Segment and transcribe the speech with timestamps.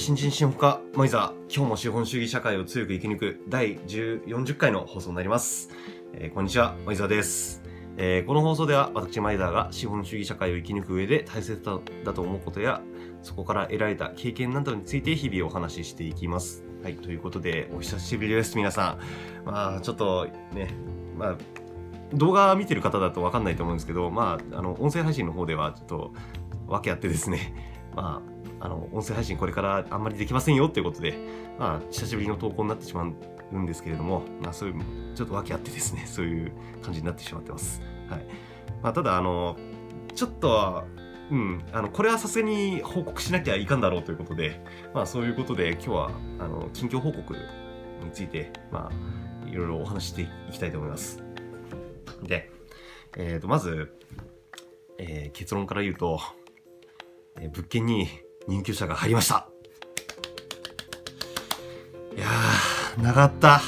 [0.00, 5.68] 新人資本家、マイザー、今日も資本主義社会を強く生き抜く第140回の放送になります。
[6.14, 7.62] えー、こんにちは、マイザーです。
[7.98, 11.62] えー、この放送では私マイザーが資本主義社会を生き抜く上で大切
[12.02, 12.80] だと思うことや、
[13.22, 16.64] そこから得られた経験などについて日々お話ししていきます。
[16.82, 18.96] はい、ということで、お久しぶりです、皆さ
[19.44, 19.44] ん。
[19.44, 20.70] まあ、ちょっとね、
[21.18, 21.36] まあ、
[22.14, 26.12] 動画見てる方だとわかんないと思うんですけど、まあ、あの、音声配信の方ではちょっと、
[26.68, 27.52] 訳あってですね、
[27.94, 31.18] まあ、あの、音声配信これからあんまりできませんよっていうことで、
[31.58, 36.52] まあ、久しぶりの投稿になってしまうんですけれども、まあ、そういう、ちょっと訳あってですね、 そういう
[36.82, 37.82] 感じになってしまってます。
[38.08, 38.26] はい。
[38.82, 39.56] まあ、ただ、あの、
[40.14, 40.84] ちょっと、
[41.30, 44.60] うん、あの、これはさすがに報告しなきゃいかんだろうということで、
[44.92, 51.22] まあ、そういうことで、今日は、あの、近況報告について、まあ、いろいろお話していきたいと思います。
[52.22, 52.50] で、
[53.16, 53.96] えっ、ー、と、まず、
[54.98, 56.20] えー、結論から言うと、
[57.40, 58.08] えー、物件に
[58.48, 59.48] 入居者が入りました。
[62.16, 63.60] いやー、長かった。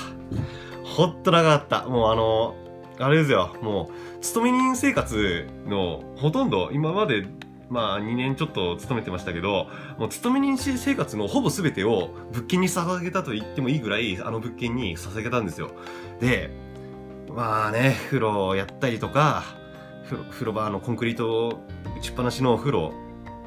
[0.85, 1.89] ほっと長かった。
[1.89, 2.55] もうあの、
[2.99, 3.57] あれですよ。
[3.63, 7.27] もう、勤め人生活のほとんど、今まで、
[7.71, 15.71] まあ2年ちょっと勤めてましたけど、もう勤め人生活のほぼ全てを物件に捧げたと言ってもいいぐらい、あの物件に捧げたんですよ。
[16.21, 16.51] で、
[17.35, 19.45] まあね、風呂やったりとか、
[20.31, 21.61] 風呂場のコンクリート
[21.97, 22.93] 打ちっぱなしの風呂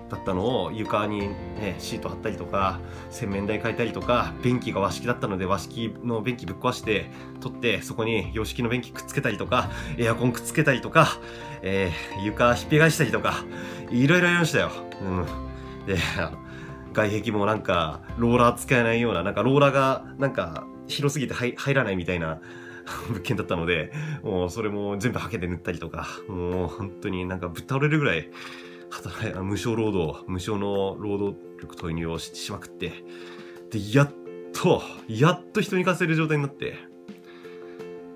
[0.10, 7.10] だったのを床に、ね、シート貼ったりとか洗面台変えたりとか便器が和式だったので和式の便器ぶっ壊して
[7.42, 11.20] 取ってそこに洋式の便器くっつけたりとかエアコンくっつけたりとか、
[11.64, 13.44] えー、床ひっぺがしたりとか
[13.90, 14.72] いろいろやりましたよ。
[15.02, 15.26] うん、
[15.88, 15.98] で
[16.94, 22.40] 外壁もなんかローラー使えないようななんかローラーがなんか広すぎて入らないみたいな
[23.10, 23.92] 物件だったので、
[24.24, 28.30] もうそれも全部ハケで塗ったりとか、もう本当になんかぶっ倒れるぐらい
[28.90, 32.92] 働い 無償労働、無償の労働力投入をししまくって、
[33.72, 34.12] で、やっ
[34.54, 36.76] と、やっと人に貸せる状態になって、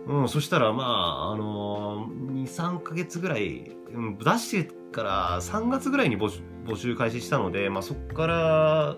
[0.08, 8.98] うん、そしたら、まあ、あのー、2、3ヶ月ぐらい、うん、出してから3月ぐらいに募集開始したので、まあ、そこから、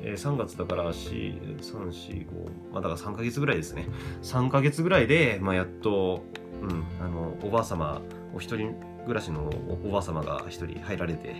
[0.00, 3.88] えー、3月だから4、3、4、5、まあ、だから3ヶ月ぐらいですね。
[4.22, 6.22] 3ヶ月ぐらいで、まあ、やっと、
[6.62, 8.00] うん、あの、おばあ様、
[8.34, 9.50] お一人暮らしの
[9.84, 11.36] おばあ様が一人入られて、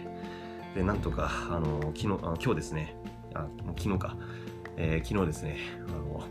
[0.74, 2.96] で、なんとか、あの、昨日、あ今日ですね、
[3.34, 3.46] あ、
[3.78, 4.16] 昨日か、
[4.76, 5.58] えー、昨日ですね、
[5.88, 6.24] あの、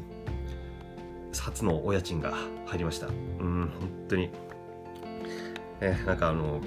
[1.39, 2.33] 初のお家賃が
[2.65, 3.07] 入りました。
[3.07, 4.29] うん、本当に。
[5.79, 6.61] えー、なんかあの、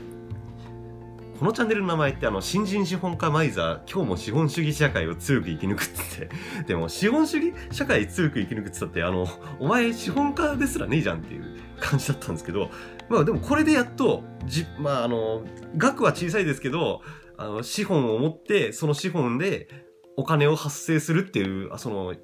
[1.39, 6.29] このチャンネルの名前ってあの、新人資本家マイザー、今日も資本主義社会を強く生き抜くって、
[6.67, 9.27] でも資本主義社会強く生き抜くって言ったって、あの、
[9.59, 11.45] お前資本家ですらねえじゃんっていう
[11.81, 12.71] 感じだったんですけど、
[13.09, 15.45] まあでもこれでやっと、じ、まああの、
[15.77, 17.03] 額は小さいですけど、
[17.37, 19.69] あの、資本を持って、その資本で
[20.17, 22.15] お金を発生するっていう、あその、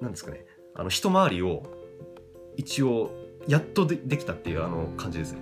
[0.00, 0.44] なんですかね、
[0.74, 1.62] あの、一回りを、
[2.56, 3.10] 一応、
[3.48, 5.38] やっとでできたっていうあの感じですね。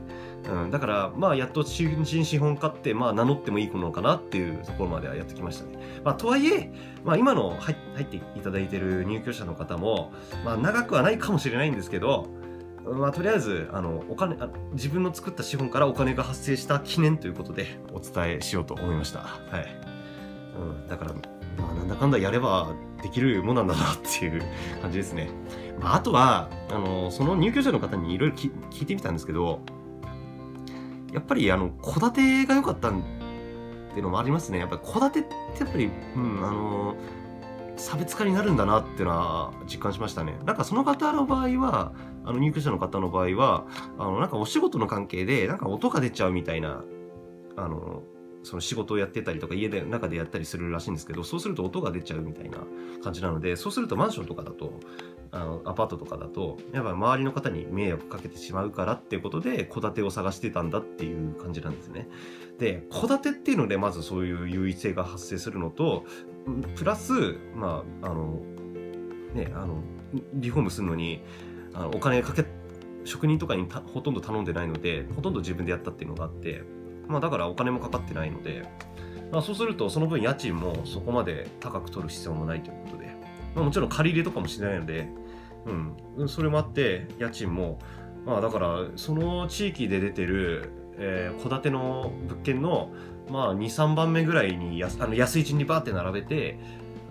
[0.46, 5.78] うん、だから、まあ、やっと新人資本家って、まあ、名乗ってもいいのかなっていうところまではやってきましたね。
[6.04, 6.70] まあ、とはいえ、
[7.02, 10.12] まあ、今の入っていただいてる入居者の方も、
[10.44, 12.26] まあ、長くはないかもしれないんですけど、
[12.84, 19.20] まあ、とりあえずあのお金あ自分の作った資本からお金が発生した記念ということでお伝えしようと思いました。
[19.20, 19.94] はい。
[20.58, 24.42] うん、だから、まあ、なんだかんだやればできるもんなんだなっていう
[24.80, 25.28] 感じですね。
[25.80, 29.60] まあ、あとは、あの、その入居者の方にいろいろ聞いてみたんですけど、
[31.12, 34.58] やっぱり、あの、戸建てが良かったっていうのもありますね。
[34.58, 36.96] やっぱり戸建てってやっぱり、うん、あの、
[37.76, 40.38] 差別化になるんだなっていうのは実感しましたね。
[40.44, 41.92] なんかその方の場合は、
[42.24, 43.66] あの入居者の方の場合は、
[43.98, 46.84] あのなんかお仕事の関係でなんか音が出ちゃうみたいな、
[47.56, 48.02] あの、
[48.44, 52.58] その仕事をやってたりとか家で中でやったりするらしいんですけど、そうすると音が出ちゃうみたいな
[53.02, 54.80] 感じなので、そうするとマンションとかだと、
[55.32, 62.08] あのアパートとかだと、やっぱ周りの方に迷惑かけてしまうからっていうことで、戸建てを探してたんだっていう感じなんですね。
[62.58, 66.04] で、戸建てっていうので、まずそういう優位性が発生するのと、
[66.76, 68.42] プラス、まあ、あの、
[69.34, 69.82] ね、あの、
[70.34, 71.22] リフォームするのに、
[71.72, 72.44] あのお金かけ、
[73.04, 76.62] 職人とかにほとんど頼んでないので、ほとんど自分でやったっていうのがあって、
[77.08, 78.66] まあだからお金もかかってないので、
[79.32, 83.06] まあそうするとその分家賃もそこまで高く取る必要もないということで、
[83.54, 85.08] まあもちろん借り入れとかもしないので、
[86.16, 87.78] うん、それもあって家賃も、
[88.24, 92.90] まあだからその地域で出てるえー、戸建ての物件の、
[93.28, 96.58] まあ、2、3番目ぐらいにやあの安い順にバーって並べて、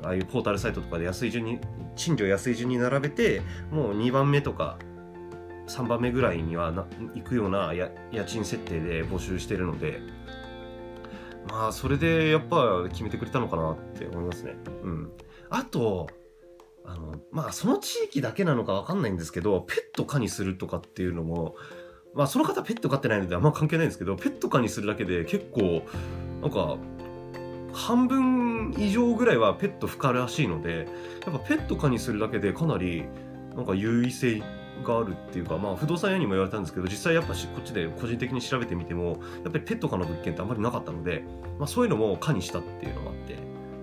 [0.03, 1.59] ああいうポータルサイトとかで安い順に、
[1.95, 3.41] 賃料安い順に並べて、
[3.71, 4.77] もう2番目とか
[5.67, 7.89] 3番目ぐらいにはな行くような家
[8.25, 10.01] 賃設定で募集してるので、
[11.49, 14.55] まあそれでやっぱ決めてくれたのかなって思いますね。
[14.83, 15.11] うん。
[15.49, 16.07] あと、
[16.85, 21.55] あの、まあその地域だけなのかわかんないんですけど、ペット可にするとかっていうのも、
[22.13, 25.83] まあその方ペット飼ってないのであんま関係ないんですけど、ペット可にするだけで結構、
[26.41, 26.77] なんか、
[27.73, 30.87] 半分以上ぐらいはペット不可らしいので、
[31.25, 33.05] やっぱペット可にするだけでかなり、
[33.55, 34.43] なんか優位性
[34.83, 41.23] があるっていうか、まあ、不動産屋にも言われたんですけど実際やっぱしこっちで個人的に調べてみてもやっぱりペット可の物件ってあんまりなかったので、
[41.59, 43.33] まあ、そういうのも可にしたっていうのがあって、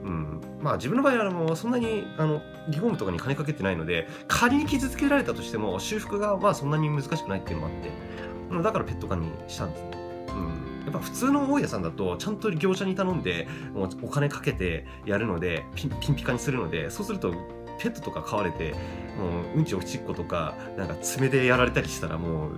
[0.05, 9.91] うん、まあ自分の場合はあのそんなにあのリフォームとかに金かけてないので仮に傷つけられたとしても修復がまあそんなに難しくないっていうのもあってだからペット可にしたんですね。
[10.29, 17.35] うんやっぱ普通の大家さんだとちゃんと業者に頼んでもうお金かけてやるのでピンピンピカにするのでそうすると
[17.81, 18.75] ペットとか飼われて
[19.19, 22.51] もううんちおちっことかなんか爪でやられたりしたらも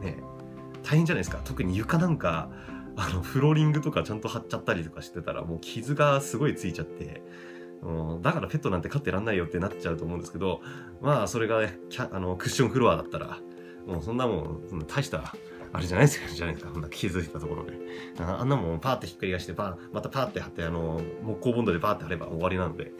[0.00, 0.18] うね
[0.82, 2.50] 大変じゃないですか特に床なんか
[2.96, 7.22] あのフローリングとかちゃんと貼っちゃったりとかしてたらもう傷がすごいついちゃって
[7.82, 10.60] うん、だからペットなんて飼ってらんないよってなっちゃうと思うんですけど
[11.00, 11.78] まあそれがね
[12.12, 13.40] あのクッションフロアだったら
[13.88, 15.34] もうそんなもん大した
[15.72, 16.72] あれじゃないですか、じゃないですか。
[16.72, 17.72] こんな気づいたところで。
[18.18, 22.92] あんなもんパーってひっくり返して、パー、またパーって貼って、あの、木工ボンドでパーって貼れば終わりなので、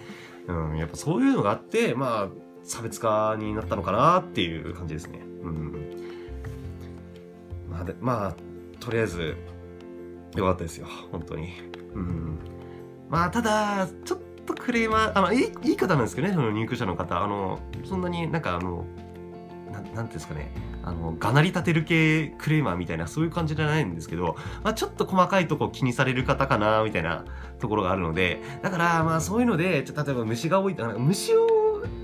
[0.48, 2.28] うん、やっぱそういうのがあって、まあ、
[2.64, 5.20] 差別化になったのかなっていう感じですね。
[5.42, 5.72] うん。
[7.68, 8.36] まあ、まあ、
[8.80, 9.36] とりあえず、
[10.36, 10.86] よかったですよ。
[11.10, 11.52] 本当に。
[11.94, 12.38] うん。
[13.08, 17.22] まあ、ただ、ちょっとクレーマー、あの、いいいい方なんですけどね、その入居者の方。
[17.22, 18.86] あの、そんなになんか、あの、
[19.70, 20.52] ななんていうんですかね。
[20.84, 27.24] あの、がなり立てる系クレーマーみたいな、そういう感じじゃないんですけど、まあ、ちょっと細かいとこ気にされる方かな、みたいな
[27.60, 29.82] ところがあるので、だから、まあ、そういうので、例え
[30.14, 31.46] ば虫が多いと、虫を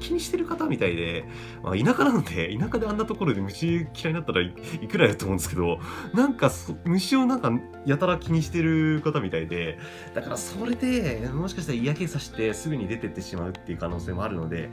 [0.00, 1.24] 気にしてる方みたいで、
[1.62, 4.52] まあ、田舎なので、田舎であんなところで虫嫌いになったらい
[4.90, 5.78] くらやと思うんですけど、
[6.14, 6.50] なんか
[6.84, 7.52] 虫をなんか
[7.84, 9.78] やたら気にしてる方みたいで、
[10.14, 14.70] だからそれで、もしかしたら嫌気さしてすぐに出てってしまうっていう可能性もあるので、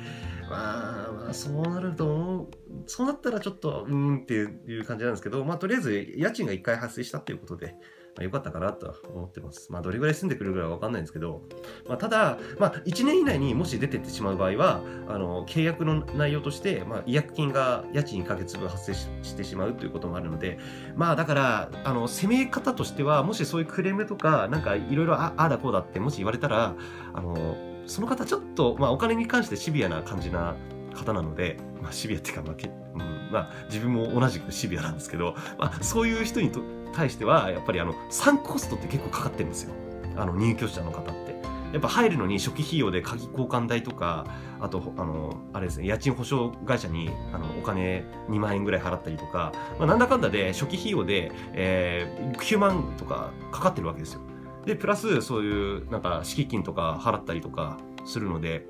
[0.50, 2.48] まあ、まあ、そうなると思う、
[2.88, 7.76] そうなったらちょっと、うーんっていう感じなんですけど、まあ、とりあえず家賃が1回発生したっていうことで、
[8.16, 9.72] まあ、よかったかなと思ってます。
[9.72, 11.42] まあ、どれぐらい住んでくるぐらいはわかんないんですけど、
[11.88, 20.58] まあ、ただ、まあ、1年以内にもし出てってしまう場合は、あの、契約の内容として、まあ、違約金が家賃1ヶ月分発生してしまうということもあるので、
[20.96, 26.76] まあ、だから、あの、攻め方としては、もしそういうクレームとか、なんかいろいろああだこうだってもし言われたら、
[27.14, 30.56] あの、その方ちょっと、まあ、お金に関してシビアな感じな
[30.96, 36.62] 方なので、まあ、シビアっていうか、まあけ、うん、まあ、自分も同じくシビアなんですけど、まあ、そういう人にと
[36.96, 39.74] 対しては、やっぱりあの、サンクコストって結構かかってるんですよ。
[40.16, 41.36] あの、入居者の方って。
[41.74, 44.26] やっぱ入るのに初期費用で鍵交換代とか、
[44.62, 54.22] あと、あの、あれですね、家賃保証会社に、あの、お金2万円ぐらい払ったりとか、まあ、なんだかんだで初期費用で、えー、9万とかかかってるわけですよ。
[54.66, 58.66] で、プラス、そういう、なんか、敷金とか払ったりとかするので、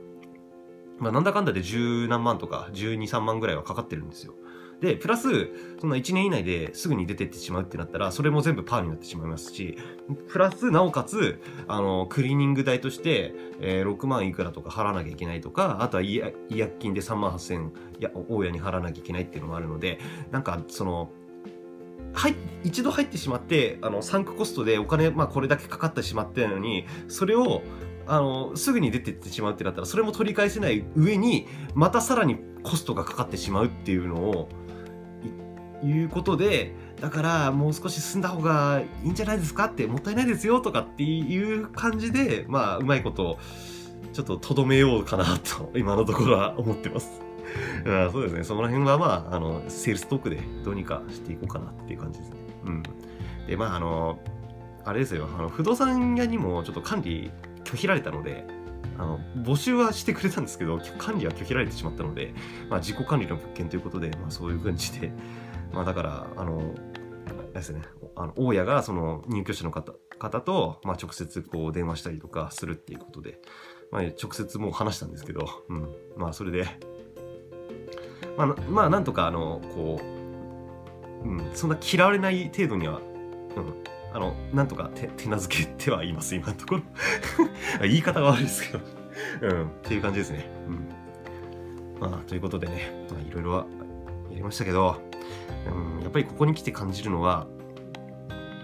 [0.98, 4.34] まあ、なんだかんだで十何万とか、12、3万ぐらいはかかってるんですよ。
[4.86, 5.50] で、プラス、
[5.82, 9.80] その1年以内ですぐに出てってしまうってなったら、それも全部パーになってしまいますし、
[10.28, 16.22] プラス、なおかつ、あの、クリーニング代として、えー、6万いくらとか払わなきゃいけないとか、あとは違
[16.52, 20.00] 約金で3万8千、いや、大家に払わなきゃいけないっていうのもあるので、
[20.30, 21.10] なんか、その、
[22.14, 27.64] はい、一度入ってしまって、あの、サンクコストでお金、まあ、これだけかかってしまってるのに、それを、
[28.06, 34.50] あの、すぐに出てってしまうってなったら、それも取り返せない上に、またさらにコストがかかってしまうっていうのを、
[35.86, 43.38] いうことで、だからもう少し進んだ方がいいんじゃないですかってもったいないですよとかっていう感じで、まあ、うまいこと、
[44.14, 47.22] ちょっととどめようかなと、 今のところは思ってます。
[47.86, 48.44] あそうですね。
[48.44, 52.36] その辺はまあ、あの、セールストークでどうにかしていこうかなっていう感じですね。
[52.66, 52.84] うん。
[53.48, 54.20] で、まあ、あの、
[54.84, 55.28] あれですよ。
[55.38, 57.32] あの、不動産屋にもちょっと管理
[57.64, 58.46] 拒否られたので、
[58.98, 62.34] あの募集はしてくれたんですけど 管理は拒否られてしまったので、
[62.70, 65.12] まあ、自己管理の物件ということで、まあ、そういう感じで
[65.76, 66.74] まあだから、あの、
[67.54, 67.82] ですね、
[68.16, 73.40] あの大家がその入居者の方方と、まあ、直接こう電話したりとかするっていうことで、
[73.92, 76.66] まあ、直接もう話したんですけど、うん、まあそれで、
[78.38, 80.02] まあ、まあなんとかあの、こ
[81.24, 83.74] う、うん、そんな嫌われない程度には、うん、
[84.16, 86.82] あの、なんとか手手なずけてはいます、今のところ。
[87.86, 88.84] 言い方が悪いですけど
[89.42, 90.50] うん、っていう感じですね。
[90.70, 92.00] うん。
[92.00, 93.66] まあ、ということでね、まあ、いろいろは
[94.30, 95.02] やりましたけど、
[95.70, 97.46] うん、やっぱりここに来て感じるのは、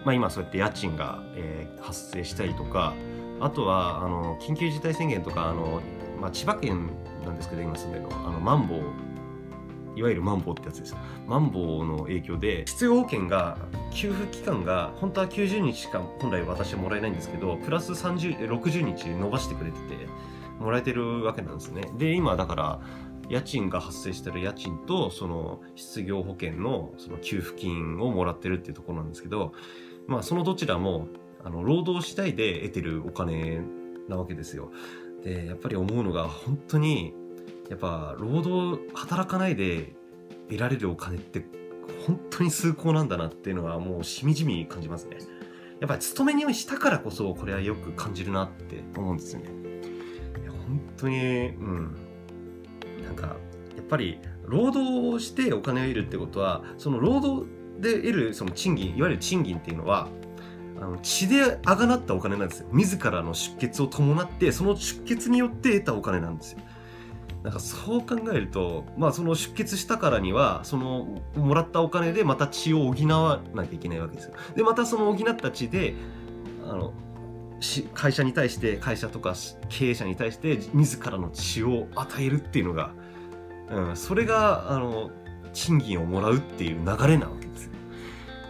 [0.05, 2.93] まあ、今そうやって家賃が、えー、発生したりとか
[3.39, 5.81] あとはあの緊急事態宣言とかあの、
[6.19, 6.89] まあ、千葉県
[7.25, 8.79] なんですけど今住んでるのあのマンボウ
[9.95, 10.95] いわゆるマンボウってやつです。
[11.27, 13.57] マンボウの影響で、失業保険が、
[13.91, 20.07] 給付期間が、本当は90日しか本来私はもらえないんですけど、プラス30、60日伸ばしてくれてて、
[20.59, 21.89] もらえてるわけなんですね。
[21.97, 22.81] で、今だから、
[23.29, 29.53] 家賃が発生してる家賃と、その失業保険のその給付金をもらってるっていうところなんですけど、
[30.07, 31.07] まあそのどちらも、
[31.43, 33.61] あの、労働次第で得てるお金
[34.09, 34.71] なわけですよ。
[35.23, 37.13] で、やっぱり思うのが本当に、
[37.71, 39.93] やっぱ労働、働かないで
[40.49, 41.45] 得られるお金って
[42.05, 45.17] 本当に崇高なんだなっていうのはもうしみじみ感じますね。
[45.79, 49.49] やっぱり勤めにしたからこそこれはよく感じるなって思うんですよね。
[50.41, 51.95] いや本当に、うん。
[53.05, 57.49] なんか、やっぱり労働をしてお金を得るってことは、その労働
[57.79, 60.09] で得るその賃金、いわゆる賃金っていうのは、
[60.77, 62.67] あの血であがなったお金なんですよ。
[62.73, 66.59] 自らの出血を伴って、その出血によって得たお金なんですよ。
[67.43, 74.33] なんかそう考えると、まあその出血したからには、そのもらったお金でまた血を補わなきゃいけないわけですよ。
[74.55, 75.95] で、またその補った血で、
[76.67, 76.93] あの、
[77.93, 79.33] 会社に対して、会社とか
[79.69, 82.91] 経営者に対して自らの血を与えるっていうのが、
[83.69, 85.11] うん、それが、あの、
[85.53, 87.71] 賃金をもらうっていう流れなわけですよ。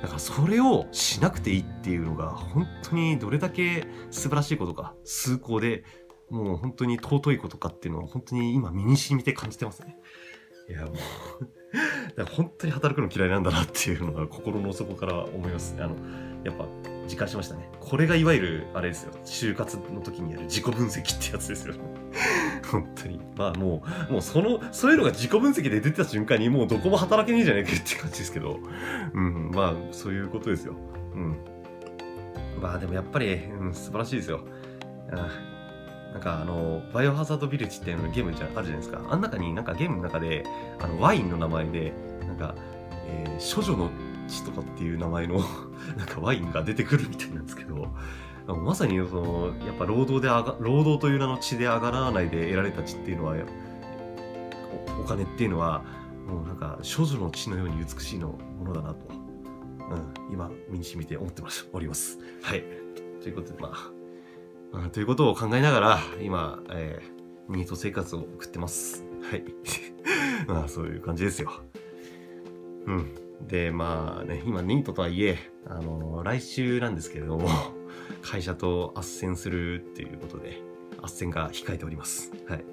[0.02, 5.84] だからそれをしなくていいっていうのが本当にどれだけ素晴らしいことか、崇高で、
[6.32, 9.98] もう本当に尊いことかっていうのを本当に今身に染みて感じてますね。
[10.70, 10.96] いやもう
[12.32, 15.84] 本当に働くの嫌いなんだなっていうのが心の底から思いますね。
[15.84, 15.96] あの、
[16.44, 16.66] やっぱ
[17.08, 17.70] 実感しましたね。
[17.80, 19.12] これがいわゆる、あれですよ。
[19.26, 21.80] 就活の時にやる自己分析ってやつですよね。
[22.72, 23.20] 本当に。
[23.38, 28.60] まあもう、もうその、そういうのが自己分析で出てた瞬間にもうどこも働けねえじゃねえかって感じですけど。
[29.14, 30.76] うん、まあそういうことですよ。
[31.14, 31.38] うん。
[32.62, 34.42] まあでもやっぱり、うん、素晴らしいですよ。
[35.12, 35.30] あ
[36.12, 39.01] なんかあの、バイオハザードビレッジっていうのゲームじゃあるじゃないですか。
[39.10, 40.46] あん中になんかゲームの中で、
[40.80, 41.94] あの、ワインの名前で、
[42.27, 42.56] なんか、
[43.08, 43.89] えー、処女の
[44.27, 45.39] 血とかっていう名前の
[45.98, 47.88] なんかワインが出てくるみたいなんですけど、
[48.48, 53.36] まさにその、やっぱ労働で上が、労働という名の血で上がらないで得られた血っていうのは、
[55.00, 55.84] お金っていうのは、
[56.27, 62.20] もうなんか処女の血のように美しいのものだなと、うん、今身に染みて思ってます、おります。
[62.41, 62.63] はい。
[63.22, 64.00] ということで、まあ、
[64.72, 69.04] まあ、ということを考えながら、今、えー、ニート生活を送ってます。
[69.30, 69.44] はい。
[70.48, 71.51] まあ、そういう感じですよ。
[72.86, 73.13] うん。
[73.48, 75.38] で、まあね、今ニートとはいえ、
[75.68, 77.50] あの、来週なんですけれども、
[78.22, 79.01] 会社と斡
[79.32, 80.62] 旋するっていうことで、
[81.01, 82.32] 斡旋が控えております。
[82.48, 82.63] はい。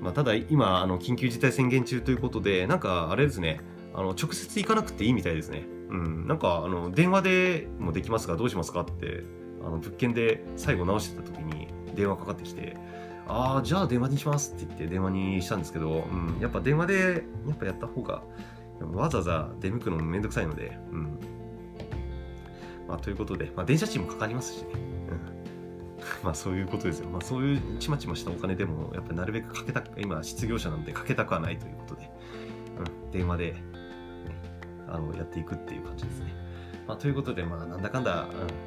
[0.00, 3.60] まあ、ただ、今、あの、緊急事態宣言中ということで、なんか、あれですね、
[3.94, 5.66] あの、直接行かなくていいみたいですね。
[5.90, 6.26] うん。
[6.26, 9.24] なんか、あの、電話でもできますが、どうしますかって、
[9.64, 12.76] あの、物件で最後直してた時に電話かかってきて、
[13.28, 18.22] ああ、じゃあ電話にしますって言って電話にしたんですけど、うん、やっぱ電話で、やっぱやった方が、
[18.92, 21.18] わざわざ出向くのもめんどくさいので、うん。
[22.88, 24.68] まあ、ということで、まあ、電車賃もかかりますしね。
[24.74, 25.20] うん。
[26.24, 27.08] まあ、そういうことですよ。
[27.08, 32.10] まあ、そういうちまちましたお金でも、やっぱりなるべくかけた、今、失業者なんでかけたくはないということで、
[33.04, 33.62] うん、電話で、ね、
[34.88, 36.41] あの、やっていくっていう感じですね。
[36.86, 38.26] まあ、ということで、まあ、なんだかんだ、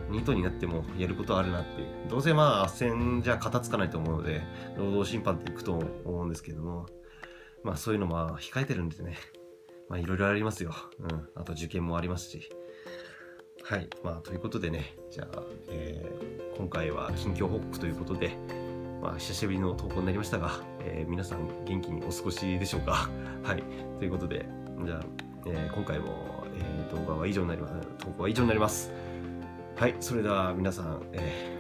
[0.10, 1.88] うん、ニートになってもやることはあるなっていう。
[2.10, 4.42] どうせまあ、斡旋じゃ片付かないと思うので、
[4.78, 5.74] 労働審判っていくと
[6.06, 6.86] 思うんですけども、
[7.64, 9.18] まあ、そういうのも控えてるんでね。
[9.90, 10.74] まあいろいろありますよ。
[11.00, 11.28] うん。
[11.36, 12.50] あと受験もありますし。
[13.64, 13.88] はい。
[14.04, 18.36] まあということでね、じゃあ、えー、今回は近況報告ということで、
[19.02, 23.10] まあ久しぶりの投稿になりましたが、えー、皆さん元気にお過ごしでしょうか？
[23.44, 23.64] はい。
[24.00, 24.48] ということで、
[24.86, 25.02] じゃあ、
[25.48, 27.74] えー、今回も、ー、動画は以上になります。
[28.00, 28.92] 投稿は以上になります。
[29.76, 29.96] はい。
[30.00, 31.58] それでは皆さん、え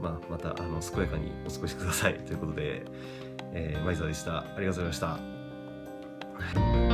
[0.00, 2.14] ー、まあ、また、あの、健やかにお過ごしください。
[2.14, 2.84] ということで、
[3.52, 4.38] えー、前澤でした。
[4.38, 6.87] ありがとうございました。